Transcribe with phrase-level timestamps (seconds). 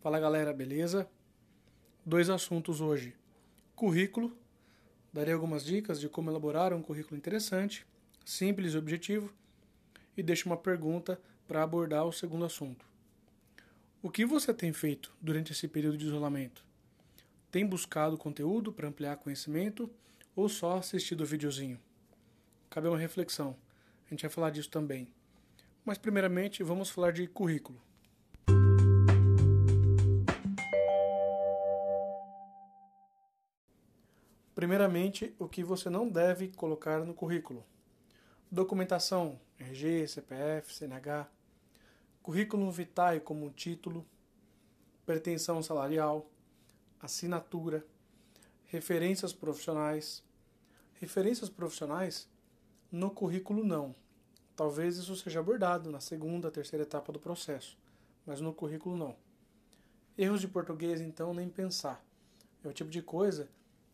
[0.00, 1.08] Fala galera, beleza?
[2.04, 3.14] Dois assuntos hoje:
[3.76, 4.36] currículo.
[5.12, 7.86] Darei algumas dicas de como elaborar um currículo interessante,
[8.24, 9.32] simples e objetivo,
[10.16, 12.84] e deixo uma pergunta para abordar o segundo assunto.
[14.02, 16.64] O que você tem feito durante esse período de isolamento?
[17.50, 19.90] Tem buscado conteúdo para ampliar conhecimento
[20.34, 21.78] ou só assistido o videozinho?
[22.68, 23.56] Cabe uma reflexão.
[24.06, 25.08] A gente vai falar disso também.
[25.84, 27.80] Mas primeiramente, vamos falar de currículo.
[34.54, 37.64] Primeiramente, o que você não deve colocar no currículo.
[38.50, 41.28] Documentação, RG, CPF, CNH,
[42.22, 44.06] currículo vitae como título,
[45.06, 46.30] pretensão salarial,
[47.00, 47.86] assinatura,
[48.66, 50.22] referências profissionais.
[51.00, 52.28] Referências profissionais
[52.92, 53.94] no currículo não.
[54.60, 57.78] Talvez isso seja abordado na segunda, terceira etapa do processo,
[58.26, 59.16] mas no currículo não.
[60.18, 62.04] Erros de português, então, nem pensar.
[62.62, 63.48] É o tipo de coisa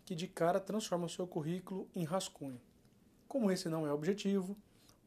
[0.04, 2.60] que de cara transforma o seu currículo em rascunho.
[3.28, 4.56] Como esse não é objetivo,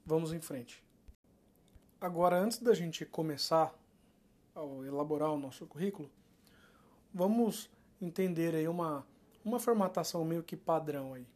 [0.05, 0.81] vamos em frente.
[1.99, 3.77] Agora, antes da gente começar
[4.55, 6.09] a elaborar o nosso currículo,
[7.13, 7.69] vamos
[8.01, 9.05] entender aí uma,
[9.43, 11.27] uma formatação meio que padrão aí.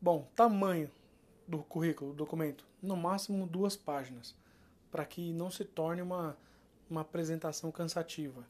[0.00, 0.88] Bom, tamanho
[1.46, 4.34] do currículo, do documento, no máximo duas páginas,
[4.90, 6.36] para que não se torne uma,
[6.88, 8.46] uma apresentação cansativa.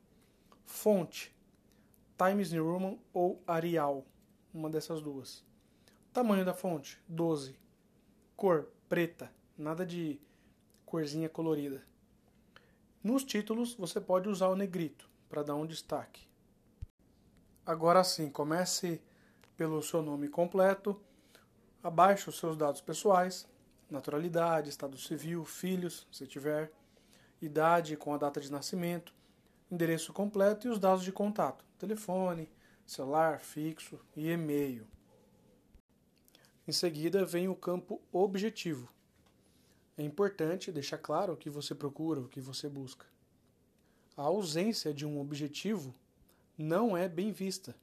[0.65, 1.35] Fonte,
[2.17, 4.05] Times New Roman ou Arial,
[4.53, 5.45] uma dessas duas.
[6.13, 7.59] Tamanho da fonte, 12.
[8.37, 10.21] Cor, preta, nada de
[10.87, 11.85] corzinha colorida.
[13.03, 16.29] Nos títulos você pode usar o negrito para dar um destaque.
[17.67, 19.03] Agora sim, comece
[19.57, 21.01] pelo seu nome completo,
[21.85, 23.47] abaixo os seus dados pessoais,
[23.91, 26.73] naturalidade, estado civil, filhos, se tiver,
[27.41, 29.15] idade com a data de nascimento,
[29.71, 32.51] endereço completo e os dados de contato, telefone,
[32.87, 34.87] celular, fixo e e-mail.
[36.67, 38.89] Em seguida vem o campo objetivo,
[39.97, 43.07] é importante deixar claro o que você procura, o que você busca.
[44.17, 45.95] A ausência de um objetivo
[46.59, 47.77] não é bem vista.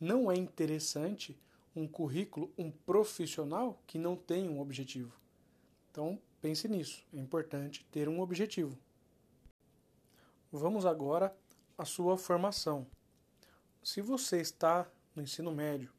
[0.00, 1.38] Não é interessante
[1.78, 5.14] um currículo, um profissional que não tem um objetivo.
[5.90, 7.06] Então, pense nisso.
[7.12, 8.78] É importante ter um objetivo.
[10.50, 11.34] Vamos agora
[11.76, 12.86] à sua formação.
[13.82, 15.92] Se você está no ensino médio,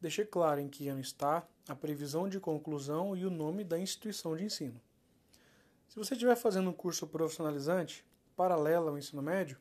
[0.00, 4.36] deixe claro em que ano está, a previsão de conclusão e o nome da instituição
[4.36, 4.78] de ensino.
[5.88, 8.04] Se você estiver fazendo um curso profissionalizante
[8.36, 9.58] paralelo ao ensino médio,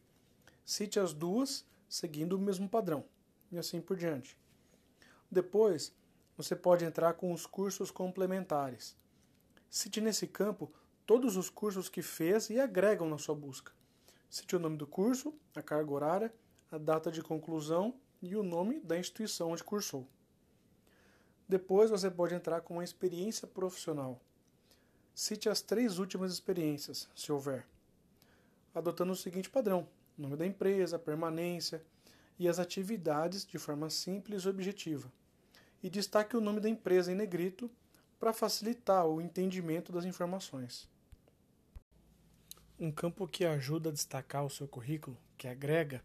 [0.65, 3.05] cite as duas seguindo o mesmo padrão,
[3.51, 4.37] e assim por diante.
[5.33, 5.91] Depois,
[6.37, 8.95] você pode entrar com os cursos complementares.
[9.67, 10.71] Cite nesse campo
[11.07, 13.73] todos os cursos que fez e agregam na sua busca.
[14.29, 16.33] Cite o nome do curso, a carga horária,
[16.71, 20.07] a data de conclusão e o nome da instituição onde cursou.
[21.49, 24.21] Depois você pode entrar com uma experiência profissional.
[25.15, 27.65] Cite as três últimas experiências, se houver,
[28.73, 31.83] adotando o seguinte padrão: nome da empresa, permanência
[32.37, 35.11] e as atividades de forma simples e objetiva.
[35.83, 37.69] E destaque o nome da empresa em negrito
[38.17, 40.89] para facilitar o entendimento das informações.
[42.79, 46.03] Um campo que ajuda a destacar o seu currículo, que agrega,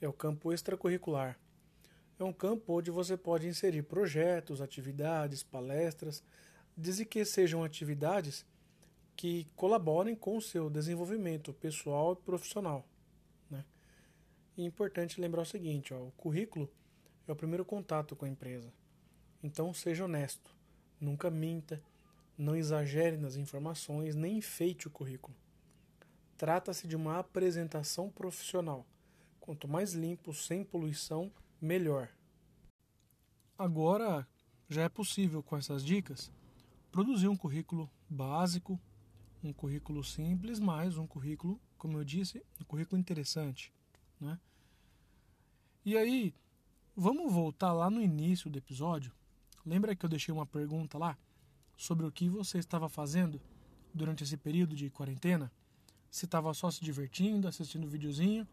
[0.00, 1.38] é o campo extracurricular
[2.18, 6.22] é um campo onde você pode inserir projetos, atividades, palestras,
[6.76, 8.46] desde que sejam atividades
[9.16, 12.86] que colaborem com o seu desenvolvimento pessoal e profissional.
[13.50, 13.64] Né?
[14.56, 16.70] E é importante lembrar o seguinte: ó, o currículo
[17.26, 18.72] é o primeiro contato com a empresa.
[19.44, 20.56] Então seja honesto,
[20.98, 21.82] nunca minta,
[22.36, 25.36] não exagere nas informações, nem enfeite o currículo.
[26.34, 28.86] Trata-se de uma apresentação profissional.
[29.38, 32.08] Quanto mais limpo, sem poluição, melhor.
[33.58, 34.26] Agora
[34.66, 36.32] já é possível, com essas dicas,
[36.90, 38.80] produzir um currículo básico,
[39.42, 43.70] um currículo simples, mas um currículo, como eu disse, um currículo interessante.
[44.18, 44.40] Né?
[45.84, 46.34] E aí,
[46.96, 49.12] vamos voltar lá no início do episódio.
[49.64, 51.16] Lembra que eu deixei uma pergunta lá
[51.76, 53.40] sobre o que você estava fazendo
[53.94, 55.50] durante esse período de quarentena?
[56.10, 58.46] Se estava só se divertindo, assistindo videozinho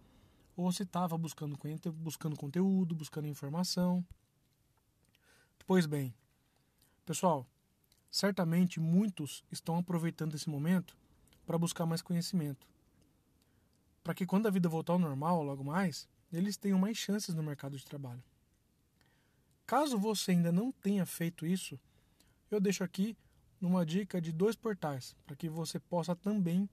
[0.56, 1.58] ou se estava buscando,
[1.96, 4.06] buscando conteúdo, buscando informação.
[5.68, 6.14] Pois bem,
[7.06, 7.46] pessoal,
[8.10, 10.98] certamente muitos estão aproveitando esse momento
[11.46, 12.66] para buscar mais conhecimento.
[14.04, 17.44] Para que quando a vida voltar ao normal, logo mais, eles tenham mais chances no
[17.44, 18.24] mercado de trabalho.
[19.72, 21.80] Caso você ainda não tenha feito isso,
[22.52, 23.16] eu deixo aqui
[23.58, 26.70] numa dica de dois portais, para que você possa também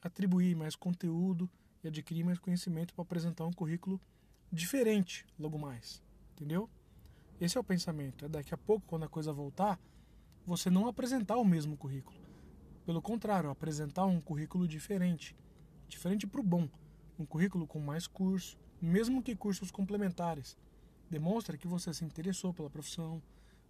[0.00, 1.50] atribuir mais conteúdo
[1.84, 4.00] e adquirir mais conhecimento para apresentar um currículo
[4.50, 6.02] diferente logo mais.
[6.32, 6.66] Entendeu?
[7.38, 8.24] Esse é o pensamento.
[8.24, 9.78] É daqui a pouco, quando a coisa voltar,
[10.46, 12.18] você não apresentar o mesmo currículo.
[12.86, 15.36] Pelo contrário, apresentar um currículo diferente.
[15.86, 16.66] Diferente para o bom.
[17.18, 20.56] Um currículo com mais curso, mesmo que cursos complementares.
[21.10, 23.20] Demonstra que você se interessou pela profissão,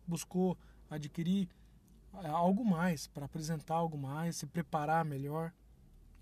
[0.06, 0.58] buscou
[0.90, 1.48] adquirir
[2.22, 5.52] é, algo mais, para apresentar algo mais, se preparar melhor.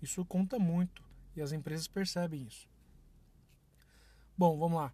[0.01, 1.03] Isso conta muito
[1.35, 2.69] e as empresas percebem isso.
[4.37, 4.93] Bom, vamos lá.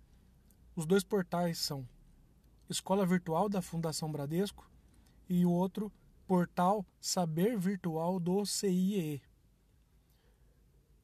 [0.75, 1.87] Os dois portais são
[2.67, 4.67] Escola Virtual da Fundação Bradesco
[5.29, 5.91] e o outro
[6.25, 9.21] Portal Saber Virtual do CIE.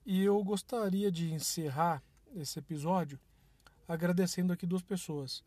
[0.03, 2.01] E eu gostaria de encerrar
[2.33, 3.19] esse episódio
[3.87, 5.43] agradecendo aqui duas pessoas,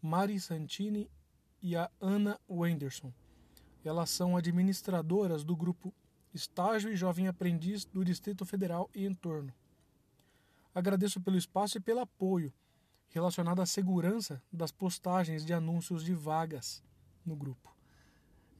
[0.00, 1.10] Mari Santini
[1.62, 3.12] e a Ana Wenderson.
[3.84, 5.94] Elas são administradoras do grupo
[6.32, 9.52] Estágio e Jovem Aprendiz do Distrito Federal e entorno.
[10.74, 12.52] Agradeço pelo espaço e pelo apoio
[13.08, 16.82] relacionado à segurança das postagens de anúncios de vagas
[17.24, 17.74] no grupo.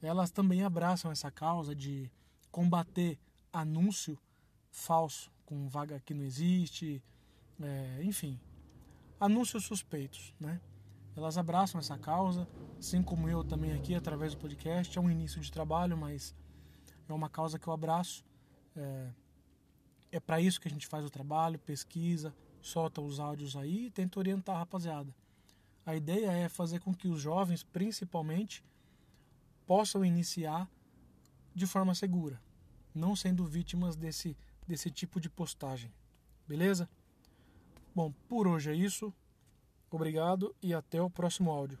[0.01, 2.11] Elas também abraçam essa causa de
[2.51, 3.19] combater
[3.53, 4.17] anúncio
[4.71, 7.03] falso com vaga que não existe,
[7.61, 8.39] é, enfim,
[9.19, 10.61] anúncios suspeitos, né?
[11.15, 14.97] Elas abraçam essa causa, assim como eu também aqui através do podcast.
[14.97, 16.33] É um início de trabalho, mas
[17.07, 18.23] é uma causa que eu abraço.
[18.75, 19.09] É,
[20.13, 23.91] é para isso que a gente faz o trabalho, pesquisa, solta os áudios aí e
[23.91, 25.13] tenta orientar a rapaziada.
[25.85, 28.63] A ideia é fazer com que os jovens, principalmente,
[29.65, 30.69] possam iniciar
[31.53, 32.41] de forma segura,
[32.93, 34.37] não sendo vítimas desse,
[34.67, 35.91] desse tipo de postagem.
[36.47, 36.89] Beleza?
[37.93, 39.13] Bom, por hoje é isso.
[39.91, 41.79] Obrigado e até o próximo áudio.